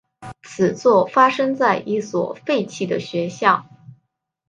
[0.41, 3.67] 此作发生在一所废弃的学校。